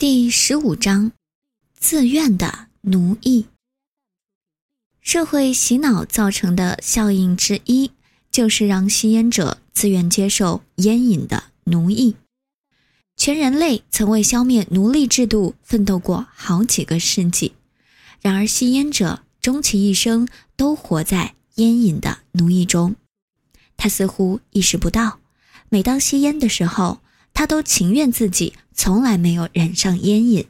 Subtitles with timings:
[0.00, 1.12] 第十五章，
[1.78, 3.44] 自愿的奴役。
[5.02, 7.90] 社会洗脑造成的效应之一，
[8.30, 12.16] 就是让吸烟者自愿接受烟瘾的奴役。
[13.14, 17.52] 全人类曾为消灭奴隶制度奋斗过好几个世纪，
[18.22, 20.26] 然而吸烟者终其一生
[20.56, 22.96] 都活在烟瘾的奴役中。
[23.76, 25.18] 他似乎意识不到，
[25.68, 27.00] 每当吸烟的时候。
[27.40, 30.46] 他都情愿自己从来没有染上烟瘾。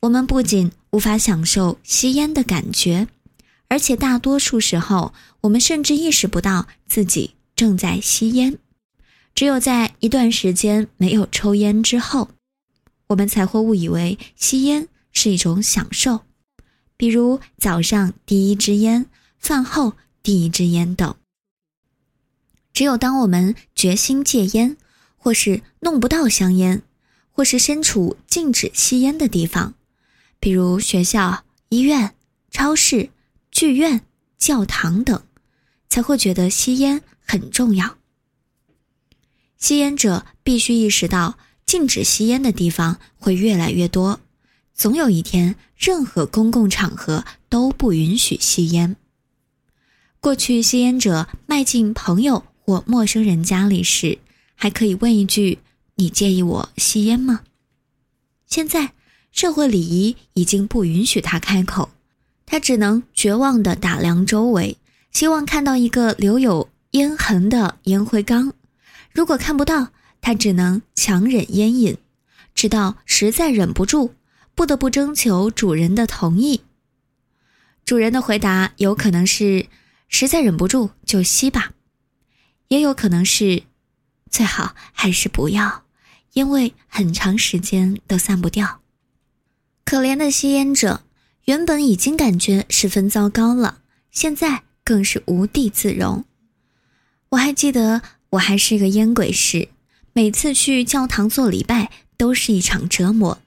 [0.00, 3.06] 我们不仅无法享受吸烟的感觉，
[3.68, 8.58] 而且大多数时候，我们甚至意识不到自己正在吸烟。
[9.32, 12.30] 只有在一段时间没有抽烟之后，
[13.06, 16.22] 我们才会误以为吸烟是一种享受，
[16.96, 19.06] 比如早上第一支烟、
[19.38, 21.14] 饭后第一支烟等。
[22.72, 24.76] 只有当我们决心戒烟，
[25.22, 26.82] 或是弄不到香烟，
[27.30, 29.74] 或是身处禁止吸烟的地方，
[30.40, 32.16] 比如学校、医院、
[32.50, 33.10] 超市、
[33.52, 34.00] 剧院、
[34.36, 35.22] 教堂等，
[35.88, 37.98] 才会觉得吸烟很重要。
[39.58, 44.18] 吸烟者必须意识到，禁止吸烟的地方会越来越多，
[44.74, 48.96] 总有一天，任何公共场合都不允许吸烟。
[50.18, 54.18] 过去，吸烟者迈进朋友或陌生人家里时，
[54.62, 55.58] 还可以问一句
[55.98, 57.40] ：“你介意我吸烟吗？”
[58.46, 58.92] 现在
[59.32, 61.90] 社会礼仪已经不允许他开口，
[62.46, 64.76] 他只能绝望地打量周围，
[65.10, 68.52] 希望看到一个留有烟痕的烟灰缸。
[69.10, 69.88] 如果看不到，
[70.20, 71.98] 他只能强忍烟瘾，
[72.54, 74.12] 直到实在忍不住，
[74.54, 76.60] 不得不征求主人的同意。
[77.84, 79.66] 主人的回答有可能是
[80.06, 81.72] ：“实在忍不住就吸吧。”
[82.70, 83.64] 也有可能是。
[84.32, 85.84] 最好还是不要，
[86.32, 88.80] 因为很长时间都散不掉。
[89.84, 91.02] 可怜的吸烟者，
[91.44, 96.24] 原本已经感觉十分糟糕了，现在更是无地自容。
[97.28, 98.00] 我还记得
[98.30, 99.68] 我还是个烟鬼时，
[100.14, 103.38] 每次去教堂做礼拜都是一场折磨。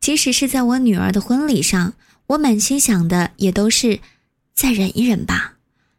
[0.00, 1.92] 即使是在我女儿的婚礼上，
[2.28, 4.00] 我满心想的也都是
[4.54, 5.56] 再忍一忍吧，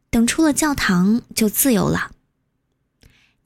[0.09, 2.11] 等出了教堂就自由了。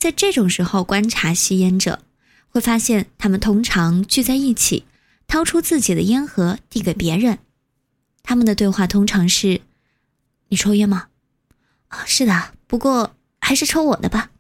[0.02, 2.02] 在这种时候观察吸烟者，
[2.50, 4.88] 会发现他们通常聚在一起，
[5.28, 7.38] 掏出自己的烟盒递给别人。
[8.24, 9.62] 他们的对话通常是
[10.50, 11.10] ：“你抽烟吗
[11.90, 14.32] ？”“啊，是的，不过还是抽我的吧。”“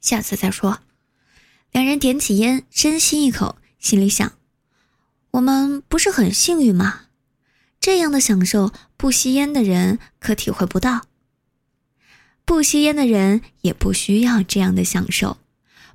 [0.00, 0.80] 下次再说。”
[1.72, 4.32] 两人点起烟，深吸一口，心里想
[5.32, 7.02] ：“我们不是很幸运吗？
[7.78, 11.02] 这样的享受，不吸烟的人可体会不到。”
[12.46, 15.36] 不吸烟的人也不需要这样的享受，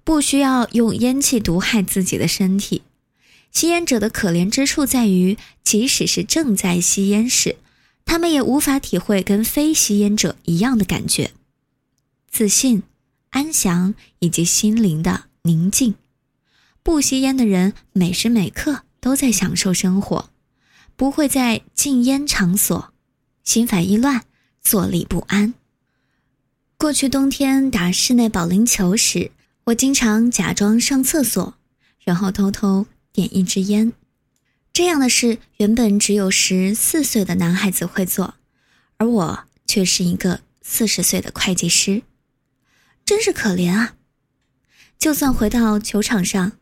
[0.04, 2.84] 不需要用烟气毒害自己的身体。
[3.52, 7.56] 吸烟者的可怜之处在于，即使是正在吸烟时，
[8.06, 11.32] 他们也无法体会跟非吸烟者一样的感觉：
[12.30, 12.84] 自信、
[13.30, 15.96] 安详以及心灵的宁静。
[16.84, 20.30] 不吸烟的人每时每刻都在享受生活，
[20.98, 22.94] 不会在禁烟场所
[23.44, 24.26] 心烦意乱、
[24.62, 25.54] 坐立不安。
[26.82, 29.30] 过去冬天打室内保龄球时，
[29.66, 31.54] 我经常假装上厕所，
[32.04, 33.94] 然后偷偷点一支烟。
[34.74, 38.34] 这样的事原本只有十四岁的男孩子会做，
[38.98, 42.02] 而我却是一个四十岁的会计师，
[43.06, 43.94] 真是可怜啊！
[44.98, 46.54] 就算回到球场上，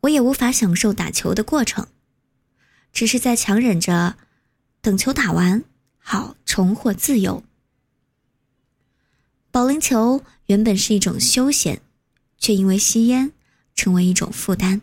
[0.00, 1.86] 我也无法享受打球的过程，
[2.92, 4.16] 只是在强忍着
[4.82, 5.62] 等球打完，
[6.00, 7.44] 好重获自由。
[9.50, 11.80] 保龄球原本是一种休闲，
[12.38, 13.32] 却因为吸烟
[13.74, 14.80] 成为一种负担。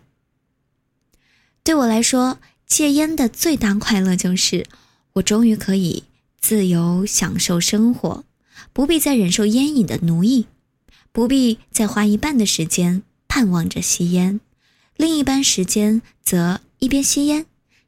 [1.64, 4.66] 对我来说，戒烟的最大快乐就是
[5.14, 6.04] 我终于可以
[6.40, 8.26] 自由享受生活，
[8.74, 10.48] 不必再忍受烟瘾的奴役，
[11.12, 14.40] 不必再花一半的时间盼望着吸烟，
[14.98, 17.46] 另一半时间则一边吸烟，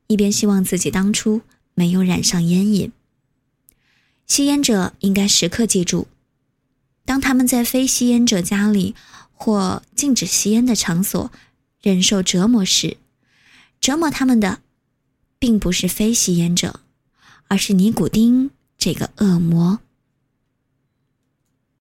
[0.08, 1.42] 一边希望自己当初
[1.74, 2.92] 没有染上烟瘾。
[4.26, 6.08] 吸烟者应该时刻记住。
[7.20, 8.96] 当他们在非吸烟者家里
[9.34, 11.30] 或禁止吸烟的场所
[11.82, 12.96] 忍受折磨时，
[13.82, 14.62] 折磨他们的，
[15.38, 16.80] 并不是非吸烟者，
[17.50, 19.82] 而是尼古丁这个恶魔。